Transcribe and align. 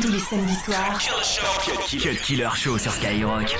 tous 0.00 0.08
les 0.08 0.18
samedis 0.18 0.56
soirs. 0.64 0.98
Cut 1.90 2.16
Killer 2.22 2.48
Show 2.56 2.78
sur 2.78 2.92
Skyrock. 2.92 3.54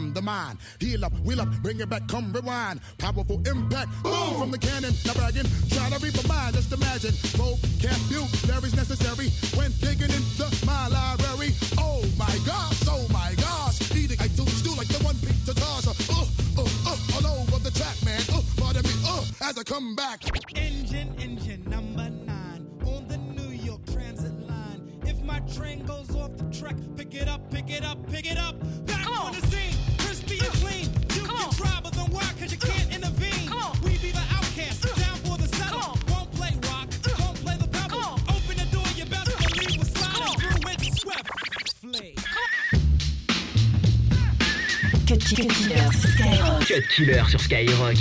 Mind. 0.00 0.58
Heal 0.80 1.04
up, 1.04 1.12
wheel 1.20 1.40
up, 1.40 1.48
bring 1.62 1.80
it 1.80 1.88
back, 1.88 2.08
come 2.08 2.32
rewind. 2.32 2.80
Powerful 2.98 3.40
impact, 3.46 3.90
boom 4.02 4.38
from 4.38 4.50
the 4.50 4.58
cannon. 4.58 4.92
Now 5.04 5.14
bragging, 5.14 5.46
try 5.70 5.90
to 5.90 5.98
read 5.98 6.16
my 6.22 6.34
mind, 6.34 6.54
just 6.54 6.72
imagine. 6.72 7.12
Vocabulary's 7.36 8.74
necessary 8.74 9.28
when 9.56 9.70
digging 9.80 10.10
into 10.10 10.66
my 10.66 10.88
library. 10.88 11.54
Oh 11.78 12.04
my 12.18 12.36
gosh, 12.46 12.82
oh 12.88 13.06
my 13.12 13.34
gosh. 13.36 13.94
Eating, 13.94 14.18
I 14.20 14.28
do 14.28 14.46
stew 14.46 14.74
like 14.76 14.88
the 14.88 15.02
one 15.04 15.16
of 15.16 15.54
Tasha. 15.54 15.92
Uh, 16.10 16.60
uh, 16.60 16.66
uh, 16.90 17.28
all 17.28 17.40
over 17.40 17.58
the 17.58 17.70
track, 17.70 17.96
man. 18.04 18.20
Uh, 18.32 18.42
pardon 18.56 18.82
me, 18.82 18.92
uh, 19.06 19.24
as 19.42 19.58
I 19.58 19.62
come 19.62 19.94
back. 19.94 20.24
Engine, 20.56 21.14
engine 21.18 21.64
number 21.68 22.08
nine 22.10 22.66
on 22.86 23.06
the 23.08 23.18
New 23.18 23.50
York 23.50 23.84
Transit 23.92 24.34
line. 24.48 25.00
If 25.06 25.22
my 25.22 25.40
train 25.40 25.84
goes 25.84 26.14
off 26.16 26.36
the 26.36 26.44
track, 26.56 26.76
pick 26.96 27.14
it 27.14 27.28
up, 27.28 27.50
Cut 45.24 45.46
Killer 45.48 45.90
sur 45.90 46.08
Skyrock. 46.10 46.82
Killer 46.94 47.22
sur 47.28 47.40
Skyrock. 47.40 47.96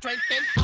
Drinking. 0.00 0.59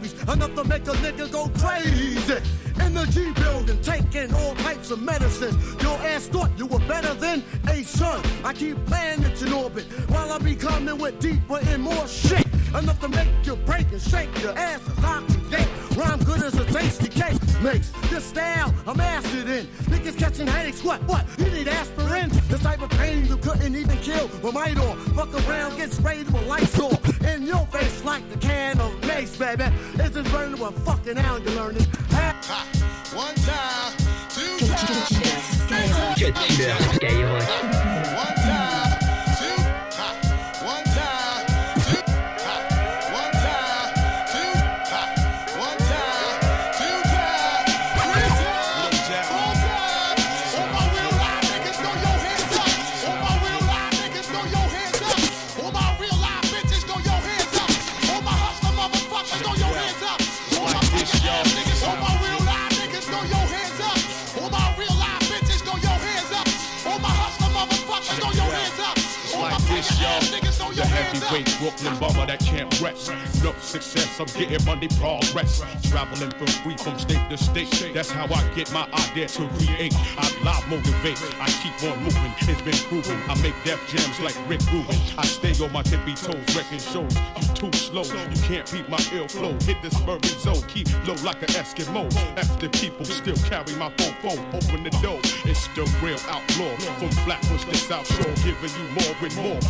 babies, 0.00 0.22
enough 0.22 0.54
to 0.54 0.64
make 0.64 0.82
a 0.82 0.92
nigga 0.92 1.30
go 1.30 1.48
crazy. 1.58 2.36
Energy 2.80 3.32
building, 3.32 3.80
taking 3.82 4.32
all 4.34 4.54
types 4.56 4.90
of 4.90 5.02
medicines. 5.02 5.56
Your 5.82 5.96
ass 5.98 6.26
thought 6.26 6.50
you 6.56 6.66
were 6.66 6.78
better 6.80 7.14
than 7.14 7.42
a 7.68 7.82
son. 7.82 8.22
I 8.44 8.52
keep 8.52 8.84
planets 8.86 9.42
in 9.42 9.52
orbit 9.52 9.84
while 10.08 10.32
I 10.32 10.38
be 10.38 10.54
coming 10.54 10.98
with 10.98 11.18
deeper 11.20 11.58
and 11.58 11.82
more 11.82 12.06
shit. 12.06 12.46
Enough 12.74 13.00
to 13.00 13.08
make 13.08 13.28
you 13.44 13.56
break 13.56 13.90
and 13.92 14.00
shake 14.00 14.30
your 14.42 14.56
ass 14.56 14.80
as 15.02 15.26
today. 15.26 15.66
Rhyme 15.96 16.22
good 16.24 16.42
as 16.42 16.54
a 16.54 16.64
tasty 16.66 17.08
cake 17.08 17.40
makes 17.62 17.90
this 18.08 18.24
style 18.24 18.72
I'm 18.86 19.00
acid 19.00 19.48
in. 19.48 19.66
Niggas 19.90 20.16
catching 20.18 20.46
headaches, 20.46 20.82
what, 20.82 21.02
what? 21.04 21.26
You 21.38 21.46
need 21.50 21.68
aspirin? 21.68 22.30
This 22.48 22.62
type 22.62 22.80
of 22.80 22.90
pain 22.90 23.26
you 23.26 23.36
couldn't 23.36 23.74
even 23.74 23.98
kill 23.98 24.28
with 24.42 24.54
might 24.54 24.78
or 24.78 24.94
fuck 25.14 25.34
around, 25.48 25.76
get 25.76 25.92
sprayed 25.92 26.30
with 26.30 26.46
lights 26.46 26.78
or 26.78 26.90
in 27.34 27.46
your 27.46 27.64
face 27.66 28.04
like 28.04 28.28
the 28.30 28.38
can 28.38 28.80
of 28.80 28.92
mace, 29.06 29.36
baby. 29.36 29.64
This 29.94 30.16
is 30.16 30.30
burning 30.32 30.60
a 30.60 30.70
fucking 30.70 31.16
hell 31.16 31.38
you're 31.40 31.52
learning. 31.52 31.86
One 33.14 33.34
time, 33.34 33.92
two 34.30 34.58
times. 34.66 35.10
this, 69.80 70.00
y'all. 70.00 70.20
The 70.70 70.84
heavyweight 70.84 71.58
Brooklyn 71.58 71.98
bomber 71.98 72.26
that 72.26 72.40
can't 72.40 72.70
rest. 72.80 73.12
No 73.42 73.52
success, 73.60 74.20
I'm 74.20 74.26
getting 74.38 74.64
money 74.64 74.88
progress. 75.00 75.62
Traveling 75.88 76.30
from 76.30 76.46
free 76.62 76.76
from 76.76 76.98
state 76.98 77.28
to 77.30 77.36
state. 77.36 77.94
That's 77.94 78.10
how 78.10 78.26
I 78.26 78.42
get 78.54 78.72
my 78.72 78.88
idea 78.92 79.26
to 79.28 79.48
create. 79.58 79.94
I 80.16 80.26
live 80.44 80.68
motivate, 80.68 81.18
I 81.40 81.48
keep 81.62 81.90
on 81.90 82.02
moving. 82.02 82.32
It's 82.48 82.62
been 82.62 82.80
proven. 82.88 83.18
I 83.28 83.34
make 83.42 83.54
Def 83.64 83.80
Jams 83.88 84.20
like 84.20 84.36
Rick 84.48 84.60
Rubin. 84.72 84.96
I 85.18 85.26
stay 85.26 85.52
on 85.64 85.72
my 85.72 85.82
tippy 85.82 86.14
toes, 86.14 86.38
wrecking 86.54 86.78
shows. 86.78 87.14
You 87.40 87.48
too 87.54 87.72
slow, 87.72 88.04
you 88.04 88.40
can't 88.42 88.70
beat 88.70 88.88
my 88.88 89.00
ill 89.12 89.28
flow. 89.28 89.52
Hit 89.64 89.82
this 89.82 89.98
bourbon 90.00 90.36
zone, 90.40 90.62
keep 90.68 90.88
low 91.06 91.16
like 91.24 91.42
an 91.42 91.52
Eskimo. 91.60 92.04
After 92.36 92.68
people 92.68 93.04
still 93.04 93.36
carry 93.48 93.74
my 93.76 93.90
phone 93.96 94.14
phone. 94.22 94.44
Open 94.54 94.84
the 94.84 94.90
door, 95.02 95.20
it's 95.44 95.66
the 95.74 95.84
real 96.02 96.20
outlaw. 96.28 96.76
From 96.98 97.10
Flatbush 97.24 97.64
to 97.64 97.74
South 97.76 98.06
Shore, 98.14 98.34
giving 98.44 98.72
you 98.78 98.86
more 98.94 99.16
and 99.22 99.36
more. 99.36 99.69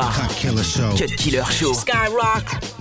Cut 0.00 0.30
Killer 0.30 0.64
Show. 0.64 0.96
Cut 0.96 1.44
Show. 1.44 1.72
Skyrock. 1.74 2.71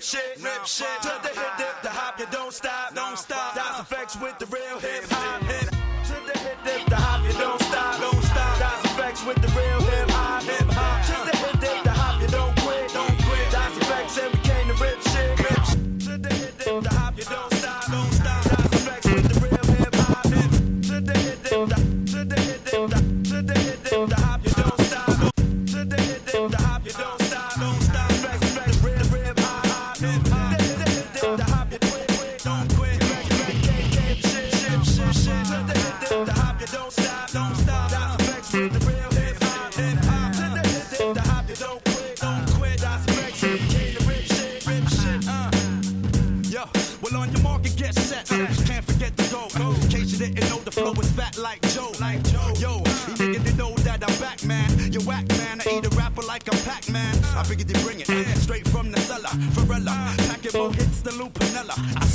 shit, 0.00 0.36
rip 0.40 0.66
shit, 0.66 0.86
till 1.02 1.18
the 1.20 1.28
hip, 1.28 1.52
dip, 1.58 1.82
the 1.82 1.90
hop, 1.90 2.18
you 2.18 2.26
don't 2.32 2.52
stop, 2.52 2.94
don't 2.94 3.18
stop. 3.18 3.39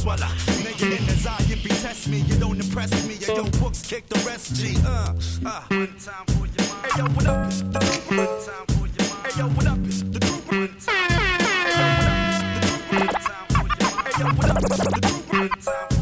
Make 0.06 0.84
it 0.84 1.00
in 1.00 1.06
the 1.08 1.28
eye, 1.28 1.44
if 1.50 1.64
test 1.82 2.08
me, 2.08 2.20
you 2.20 2.36
don't 2.38 2.60
impress 2.60 2.92
me. 3.08 3.16
Yo, 3.16 3.34
your 3.34 3.50
books 3.60 3.82
kick 3.82 4.08
the 4.08 4.20
rest, 4.20 4.54
G. 4.54 4.78
Uh, 4.86 5.16
uh. 5.44 5.62
One 5.70 5.96
time 5.98 6.26
for 6.28 6.46
your 6.46 6.70
mind. 6.70 6.86
Hey, 6.86 7.00
yo, 7.00 7.06
what 7.08 7.26
up? 7.26 7.48
It's 7.48 7.62
the 7.62 7.80
group. 7.80 8.12
One 8.12 8.28
time 8.46 8.66
for 8.68 8.86
your 8.86 9.10
mind. 9.10 9.26
Hey, 9.26 9.40
yo, 9.40 9.48
what 9.48 9.66
up? 9.66 9.80
It's 9.88 10.02
the 10.04 10.20
group. 10.20 10.46
One 10.52 10.76
time. 10.78 11.10
Hey, 11.10 11.74
yo, 11.74 11.88
what 11.90 12.06
up? 12.06 12.30
It's 12.30 12.40
the 12.46 12.70
group. 12.70 12.94
One 12.94 13.10
time 13.18 13.48
for 13.50 13.66
your 13.66 13.90
mind. 13.96 14.06
Hey, 14.06 14.22
yo, 14.22 14.26
what 14.30 14.50
up? 14.52 14.62
It's 14.62 14.78
the 14.78 15.02
group. 15.02 15.34
One 15.34 15.50
time. 15.60 15.95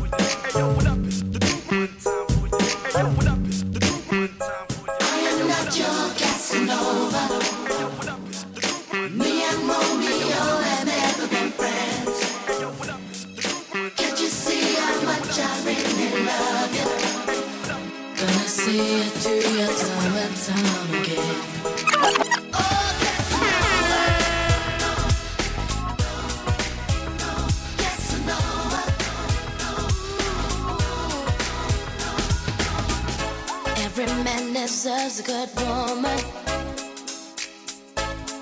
Every 33.96 34.24
man 34.24 34.54
deserves 34.54 35.20
a 35.20 35.24
good 35.24 35.50
woman. 35.56 36.20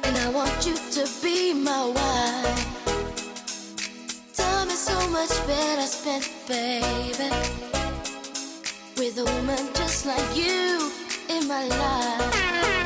And 0.05 0.17
I 0.17 0.29
want 0.33 0.65
you 0.65 0.75
to 0.75 1.05
be 1.21 1.53
my 1.53 1.87
wife. 1.87 2.85
Time 4.33 4.69
is 4.69 4.79
so 4.79 5.09
much 5.09 5.29
better 5.47 5.87
spent, 5.87 6.31
baby. 6.47 7.29
With 8.95 9.17
a 9.17 9.25
woman 9.25 9.73
just 9.73 10.05
like 10.05 10.37
you 10.37 10.89
in 11.27 11.49
my 11.49 11.67
life. 11.67 12.80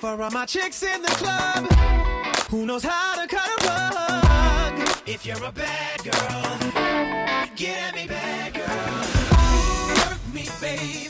For 0.00 0.22
all 0.22 0.30
my 0.30 0.46
chicks 0.46 0.82
in 0.82 1.02
the 1.02 1.08
club, 1.08 1.70
who 2.50 2.64
knows 2.64 2.82
how 2.82 3.20
to 3.20 3.28
cut 3.28 3.62
a 3.62 3.66
rug? 3.66 4.88
If 5.06 5.26
you're 5.26 5.44
a 5.44 5.52
bad 5.52 6.02
girl, 6.02 6.72
get 7.54 7.76
at 7.76 7.94
me, 7.94 8.06
bad 8.06 8.54
girl. 8.54 10.10
Work 10.10 10.34
me, 10.34 10.48
baby. 10.58 11.09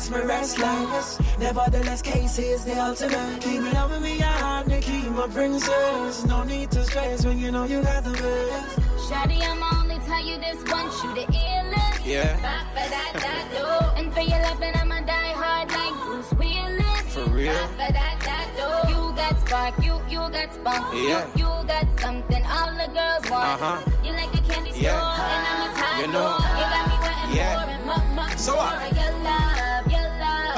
Gets 0.00 0.10
me 0.10 0.20
restless. 0.26 1.18
Nevertheless, 1.38 2.00
case 2.02 2.38
is 2.38 2.64
the 2.64 2.80
ultimate. 2.80 3.40
Keep 3.42 3.60
me 3.62 3.70
loving 3.72 4.02
me, 4.02 4.22
I 4.22 4.62
they 4.66 4.80
keep 4.80 5.10
my 5.10 5.26
princess. 5.28 6.24
No 6.24 6.42
need 6.44 6.70
to 6.70 6.84
stress 6.84 7.24
when 7.26 7.38
you 7.38 7.50
know 7.52 7.64
you 7.64 7.82
got 7.82 8.04
the 8.04 8.12
best. 8.12 8.78
Shawty, 9.08 9.42
I'ma 9.42 9.68
only 9.82 9.98
tell 10.06 10.24
you 10.24 10.38
this 10.38 10.58
once, 10.72 11.02
you 11.04 11.14
the 11.14 11.26
illest. 11.26 12.06
Yeah. 12.06 12.36
Ba, 12.40 12.64
ba, 12.74 12.84
da, 12.88 13.20
da, 13.20 13.34
do. 13.52 14.00
And 14.00 14.12
for 14.14 14.20
your 14.20 14.40
loving, 14.40 14.74
I'ma 14.74 15.00
die 15.00 15.32
hard 15.42 15.68
like 15.70 15.94
Bruce 16.04 16.32
Willis. 16.38 17.14
For 17.14 17.28
real? 17.30 17.52
Ba, 17.52 17.68
ba, 17.76 17.92
da, 17.92 18.08
da, 18.24 18.38
do. 18.56 18.92
You 18.92 19.12
got 19.16 19.38
spark, 19.46 19.74
you, 19.84 20.00
you 20.08 20.20
got 20.32 20.54
spunk. 20.54 20.94
Yeah. 20.94 21.26
You, 21.36 21.44
you 21.44 21.66
got 21.66 21.86
something 22.00 22.44
all 22.46 22.72
the 22.72 22.88
girls 22.96 23.24
want. 23.30 23.60
Uh-huh. 23.60 23.90
You 24.04 24.12
like 24.12 24.32
a 24.32 24.40
candy 24.48 24.70
store, 24.72 24.82
Yeah. 24.82 25.34
and 25.34 25.42
I'm 25.50 25.60
a 25.68 25.74
top 25.76 26.00
You 26.00 26.06
know. 26.08 26.30
You 26.58 26.64
got 26.72 26.84
me 26.88 26.96
wanting 27.04 27.36
Yeah. 27.36 27.52
more 27.56 27.68
and 27.76 27.84
more, 28.16 28.24
more, 28.24 28.36
So 28.38 28.54
more. 28.54 28.64
what? 28.64 28.96
Your 28.96 29.04
love, 29.04 29.12
your 29.12 29.24
love. 29.24 29.69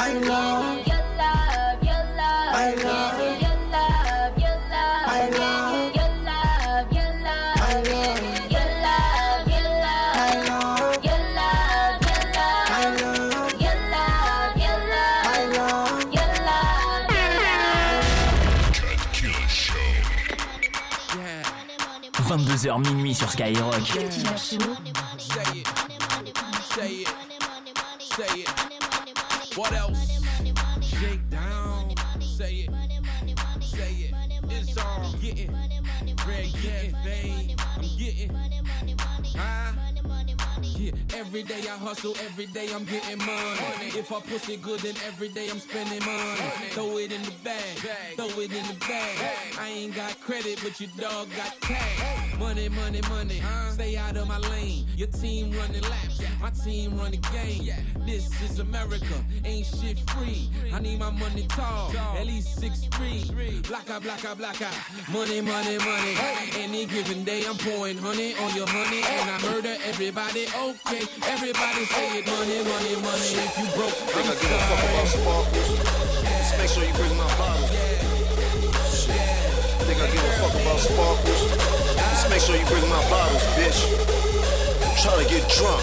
I 0.05 0.15
love. 0.15 0.85
Your 0.85 1.05
love, 1.17 1.79
your 1.85 2.03
love. 2.19 2.55
I 2.55 2.75
love. 2.75 3.21
Your 3.41 3.59
love, 3.71 4.35
your 4.43 4.59
love. 4.73 5.07
I 5.07 5.31
love. 5.31 5.95
Your 5.95 6.11
love, 6.27 6.91
your 6.91 7.13
love. 7.23 7.57
I 7.57 7.79
love. 7.87 8.19
Your 8.51 8.69
love, 8.83 9.47
your 9.47 9.69
love. 9.79 10.19
I 10.19 10.35
love. 10.49 10.99
Your 11.07 11.23
love, 11.39 12.03
your 12.03 12.23
love. 12.35 12.67
I 12.69 12.91
love. 12.99 13.55
Your 13.63 13.79
love, 13.95 14.59
your 14.59 14.79
love. 14.91 15.23
I 15.25 15.47
love. 15.55 16.03
Your 16.17 16.31
love, 16.49 17.07
your 17.15 17.31
love. 17.39 18.03
22h 22.27 22.79
minuit 22.79 23.15
sur 23.15 23.31
Skyrock. 23.31 23.75
Every 41.33 41.45
day 41.45 41.67
I 41.67 41.79
hustle, 41.79 42.15
every 42.27 42.45
day 42.45 42.69
I'm 42.75 42.85
getting 42.85 43.17
money. 43.17 43.89
If 43.97 44.13
I 44.13 44.21
push 44.21 44.51
it 44.51 44.61
good, 44.61 44.81
then 44.81 44.95
every 45.07 45.31
day 45.31 45.49
I'm 45.49 45.59
spending 45.61 46.05
money. 46.05 46.41
Throw 46.73 46.99
it 46.99 47.11
in 47.11 47.23
the 47.23 47.33
bag, 47.43 47.79
throw 48.17 48.29
it 48.39 48.53
in 48.53 48.67
the 48.67 48.77
bag. 48.87 49.17
I 49.59 49.69
ain't 49.69 49.95
got 49.95 50.21
credit, 50.21 50.61
but 50.63 50.79
your 50.79 50.91
dog 51.01 51.29
got 51.35 51.59
cash. 51.63 52.39
Money, 52.39 52.69
money, 52.69 53.01
money. 53.09 53.41
Stay 53.71 53.97
out 53.97 54.19
of 54.19 54.29
my 54.29 54.37
lane. 54.51 54.85
Your 54.95 55.09
team 55.09 55.53
running 55.53 55.81
laps, 55.83 56.21
my 56.39 56.51
team 56.51 56.99
running 56.99 57.25
game. 57.33 57.73
This 58.05 58.29
is 58.43 58.59
America, 58.59 59.15
ain't 59.47 59.65
shit 59.65 59.99
free. 60.11 60.51
I 60.71 60.81
need 60.81 60.99
my 60.99 61.11
money 61.11 61.47
tall, 61.49 61.97
at 61.97 62.27
least 62.27 62.61
six 62.61 62.85
three. 62.93 63.23
Blacka, 63.63 64.01
blacka, 64.03 64.37
blacka. 64.37 64.69
Money, 65.11 65.41
money, 65.41 65.79
money. 65.79 66.15
Any 66.59 66.85
given 66.85 67.25
day 67.25 67.43
I'm 67.49 67.57
pouring 67.57 67.97
honey 67.97 68.35
on 68.35 68.55
your 68.55 68.69
honey, 68.69 69.01
and 69.01 69.31
I 69.31 69.51
murder 69.51 69.77
everybody. 69.87 70.47
Okay, 70.55 71.07
everybody 71.29 71.85
say 71.87 72.19
it. 72.19 72.27
Money, 72.27 72.59
money, 72.67 72.95
money. 73.03 73.31
If 73.39 73.55
you 73.59 73.67
broke, 73.77 73.95
Think 74.11 74.27
I 74.27 74.33
I'm 74.33 74.39
give 74.41 74.51
a 74.51 74.61
fuck 74.67 74.83
about 74.83 75.07
sorry. 75.09 75.23
sparkles? 75.23 75.69
Just 76.43 76.55
make 76.59 76.71
sure 76.71 76.85
you 76.85 76.95
bring 76.95 77.15
my 77.17 77.31
bottles. 77.39 77.71
Shit. 78.91 79.15
Think 79.87 79.99
I 80.03 80.07
give 80.11 80.25
a 80.25 80.33
fuck 80.41 80.55
about 80.57 80.81
sparkles? 80.81 81.41
Just 82.13 82.27
make 82.31 82.43
sure 82.43 82.57
you 82.57 82.67
bring 82.67 82.87
my 82.89 83.03
bottles, 83.11 83.45
bitch. 83.59 83.79
I'm 84.83 84.97
trying 84.99 85.23
to 85.23 85.29
get 85.31 85.45
drunk. 85.51 85.83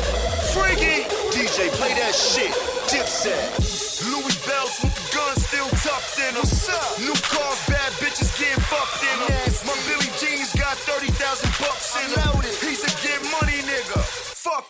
Freaky! 0.53 1.05
DJ, 1.34 1.69
play 1.77 1.93
that 2.00 2.13
shit. 2.15 2.51
Dipset. 2.89 3.60
Louis 4.10 4.36
belts 4.48 4.81
with 4.81 4.96
the 4.96 5.05
gun 5.15 5.36
still 5.38 5.67
tucked 5.84 6.17
in 6.24 6.34
them. 6.36 6.48
New 7.03 7.13
cars, 7.27 7.60
bad 7.67 7.91
bitches 8.01 8.31
getting 8.39 8.63
fucked 8.72 9.03
in 9.03 9.17
them. 9.27 9.51
My 9.67 9.75
Billy 9.86 10.10
Jeans 10.17 10.55
got 10.55 10.77
30,000 10.77 11.12
bucks 11.60 11.93
in 12.01 12.10
them. 12.15 12.38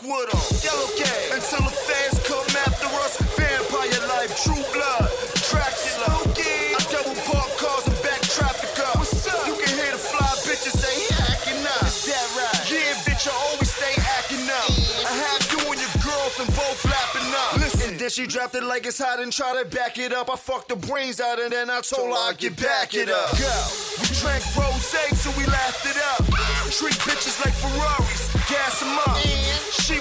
With 0.10 0.34
him. 0.34 0.42
Yellow 0.66 0.89
K. 0.98 1.06
Until 1.30 1.70
the 1.70 1.75
fans 1.86 2.18
come 2.25 2.42
after 2.66 2.89
us. 3.06 3.13
Vampire 3.38 4.01
life, 4.10 4.34
true 4.42 4.58
blood. 4.74 5.06
Dracula. 5.46 6.25
I 6.25 6.82
double 6.89 7.13
park 7.30 7.46
cars 7.62 7.86
and 7.86 7.94
back 8.01 8.18
traffic 8.25 8.74
up. 8.89 9.06
You 9.46 9.54
can 9.54 9.70
hear 9.78 9.94
the 9.94 10.01
fly 10.01 10.34
bitches 10.50 10.74
say 10.74 10.89
he 10.98 11.13
acting 11.13 11.62
up. 11.62 11.86
Is 11.86 12.10
that 12.10 12.25
right? 12.34 12.58
Yeah, 12.66 12.98
bitch, 13.06 13.30
I 13.30 13.38
always 13.54 13.70
stay 13.70 13.94
acting 14.18 14.50
up. 14.50 14.74
I 15.06 15.13
have 15.13 15.46
you 15.54 15.62
and 15.70 15.78
your 15.78 15.94
girlfriend 16.01 16.58
both 16.58 16.82
lapping 16.89 17.30
up. 17.30 17.62
Listen, 17.62 17.92
and 17.94 18.00
then 18.00 18.10
she 18.10 18.25
dropped 18.25 18.56
it 18.56 18.63
like 18.63 18.88
it's 18.88 18.98
hot 18.98 19.20
and 19.22 19.32
try 19.32 19.62
to 19.62 19.70
back 19.70 20.00
it 20.00 20.12
up. 20.12 20.34
I 20.34 20.38
fucked 20.38 20.70
the 20.70 20.75
brains 20.75 21.22
out 21.22 21.38
and 21.38 21.54
then 21.54 21.70
I 21.70 21.82
told 21.82 22.10
her 22.10 22.34
I'd 22.34 22.39
get 22.39 22.58
back 22.58 22.96
it 22.96 23.13
up. 23.13 23.38
Go. 23.38 23.54
We 24.01 24.10
drank 24.18 24.42
rose, 24.58 24.89
so 25.22 25.30
we 25.38 25.46
laughed 25.46 25.86
it 25.86 26.01
up. 26.18 26.25
Treat 26.74 26.98
bitches 27.06 27.38
like 27.46 27.54
Ferraris, 27.54 28.34
gas 28.50 28.80
them 28.80 28.98
up. 29.06 29.49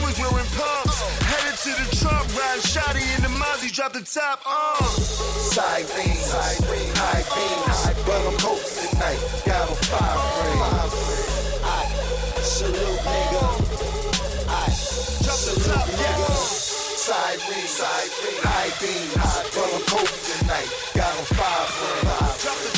Was 0.08 0.16
wearing 0.20 0.48
pumps, 0.56 0.96
headed 1.20 1.56
to 1.68 1.68
the 1.68 1.84
trunk, 2.00 2.24
riding 2.32 2.64
shoddy 2.64 3.04
in 3.16 3.20
the 3.20 3.28
Mozzie, 3.28 3.68
dropped 3.70 3.92
the 3.92 4.00
top 4.00 4.40
on. 4.48 4.80
Side 5.52 5.84
beams, 5.84 6.24
side 6.24 6.64
beams, 6.64 6.96
high 6.96 7.28
beams. 7.28 7.92
But 8.08 8.16
I'm 8.24 8.32
coasting 8.40 8.88
tonight. 8.88 9.20
Got 9.44 9.68
a 9.68 9.76
five 9.84 10.16
ring. 10.48 10.64
I 11.60 11.92
salute 12.40 13.04
nigga. 13.04 13.52
I 14.48 14.72
drop 15.28 15.40
the 15.44 15.60
top, 15.68 15.84
nigga. 15.92 16.32
Side 16.96 17.40
beams, 17.44 17.68
side 17.68 18.08
beams, 18.24 18.40
high 18.48 18.72
beams. 18.80 19.12
But 19.12 19.68
I'm 19.76 19.84
coasting 19.92 20.40
tonight. 20.40 20.72
Got 20.96 21.12
a 21.12 21.24
five 21.36 21.68
ring. 21.84 22.08
Drop 22.08 22.56
the 22.64 22.77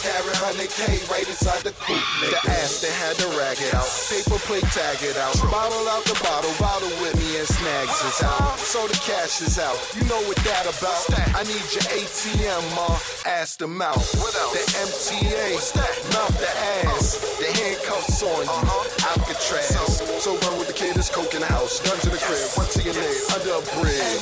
nigga. 0.00 0.20
100 0.20 0.36
carat, 0.36 0.36
100k 0.56 1.10
right 1.10 1.28
inside 1.28 1.62
the 1.62 1.72
coupe. 1.72 1.98
Nigga. 2.20 2.42
The 2.42 2.50
ass 2.50 2.80
that 2.80 2.92
had 2.92 3.16
to 3.20 3.28
rag 3.38 3.58
it 3.60 3.74
out. 3.74 3.88
Paper 4.08 4.38
plate 4.46 4.64
tag 4.72 5.02
it 5.02 5.16
out. 5.16 5.34
Bottle 5.50 5.88
out 5.88 6.04
the 6.04 6.16
bottle, 6.22 6.52
bottle 6.58 6.90
with 7.00 7.16
me 7.16 7.38
and 7.38 7.48
snags 7.48 7.98
is 8.04 8.22
out. 8.22 8.58
So 8.58 8.86
the 8.86 8.96
cash 9.04 9.42
is 9.42 9.58
out. 9.58 9.76
You 9.96 10.04
know 10.08 10.20
what 10.24 10.36
that 10.48 10.66
about? 10.66 11.04
I 11.36 11.42
need 11.44 11.64
your 11.72 11.86
ATM, 11.92 12.64
ma. 12.76 12.98
Ask 13.26 13.58
them 13.58 13.80
out. 13.82 13.96
The 13.96 14.62
MTA, 14.80 15.58
mouth 16.14 16.36
the 16.38 16.50
ass. 16.86 17.18
The 17.38 17.48
handcuffs 17.60 18.22
on 18.22 18.44
you. 18.44 18.90
Alcatraz. 19.10 20.00
So 20.22 20.36
run 20.36 20.58
with 20.58 20.68
the 20.68 20.74
kid, 20.74 20.96
it's 20.96 21.10
coke 21.10 21.34
in 21.34 21.40
the 21.40 21.46
house. 21.46 21.80
Guns 21.80 22.04
in 22.04 22.12
the 22.12 22.18
crib, 22.18 22.48
one 22.56 22.68
to 22.68 22.82
your 22.82 22.94
leg, 22.94 23.16
under 23.34 23.56
a 23.56 23.62
bridge. 23.80 24.20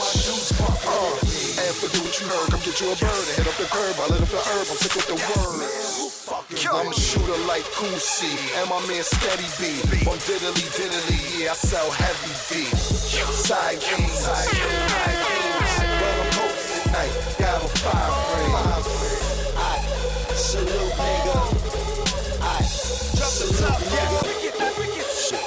Uh, 0.60 1.37
and 1.66 1.74
forget 1.74 2.02
what 2.04 2.14
you 2.20 2.26
heard. 2.30 2.48
Come 2.50 2.62
get 2.62 2.76
you 2.78 2.86
a 2.92 2.96
bird 2.96 3.10
and 3.10 3.36
hit 3.38 3.46
up 3.48 3.56
the 3.58 3.66
curb. 3.66 3.94
I 3.98 4.06
lit 4.12 4.22
up 4.22 4.30
the 4.30 4.42
herb. 4.42 4.66
I'm 4.70 4.78
sick 4.78 4.94
with 4.94 5.08
the 5.10 5.18
word. 5.18 5.88
I'm 6.28 6.88
a 6.88 6.94
shooter 6.94 7.38
like 7.46 7.64
Cool 7.74 7.98
C 7.98 8.26
and 8.60 8.68
my 8.68 8.78
man 8.86 9.02
Steady 9.02 9.48
B. 9.58 9.72
On 10.06 10.18
diddly 10.28 10.66
diddly, 10.76 11.18
yeah, 11.40 11.52
I 11.52 11.54
sell 11.54 11.90
heavy 11.90 12.32
D. 12.48 12.64
Side 12.68 13.80
beams, 13.80 14.12
side 14.12 14.50
beams. 14.52 15.74
But 15.98 16.14
I'm 16.20 16.30
coasting 16.36 16.82
tonight. 16.84 17.14
Got 17.38 17.64
a 17.64 17.68
five 17.80 18.14
ring. 18.36 18.54
I 19.56 19.80
salute 20.34 20.94
nigga. 20.94 21.38
I 22.42 22.60
top, 23.58 23.80
nigga. 23.88 24.20
Shit. 25.08 25.42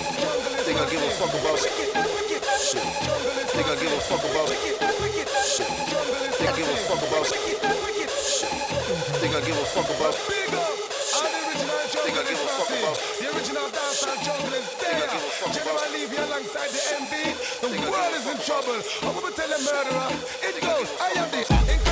Think 0.66 0.78
I 0.80 0.90
give 0.90 1.02
a 1.02 1.10
fuck 1.12 1.34
about 1.34 1.60
shit. 1.60 2.31
Think 2.72 3.68
I 3.68 3.76
give 3.76 3.92
a 3.92 4.00
fuck 4.00 4.24
about 4.24 4.48
shit. 4.48 5.68
Think 5.68 6.48
I 6.48 6.56
give 6.56 6.70
a 6.70 6.76
fuck 6.88 7.04
about 7.04 7.28
shit. 7.28 7.60
Think 9.20 9.36
I 9.36 9.42
give 9.44 9.60
a 9.60 9.66
fuck 9.76 9.90
about 9.92 10.16
Big 10.32 10.56
up. 10.56 10.72
All 11.12 11.28
the 11.28 11.40
original 11.52 11.76
Think 11.92 12.16
I 12.16 12.24
give 12.24 12.40
a 12.40 12.48
fuck 12.48 12.72
about 12.72 12.96
The 13.20 13.28
original 13.28 13.68
dancehall 13.76 14.24
jungle 14.24 14.56
is 14.56 14.72
there. 14.80 15.04
give 15.04 15.20
a 15.20 15.32
fuck 15.36 15.52
General 15.52 15.92
you 16.00 16.16
alongside 16.16 16.72
the 16.72 16.80
MB. 16.96 17.14
The 17.60 17.92
world 17.92 18.16
is 18.16 18.28
in 18.32 18.40
trouble. 18.40 18.80
I'm 19.04 19.20
gonna 19.20 19.36
tell 19.36 19.52
a 19.52 19.60
murderer. 19.68 20.08
It 20.40 20.56
goes. 20.64 20.88
I 20.96 21.12
am 21.20 21.28
the 21.28 21.91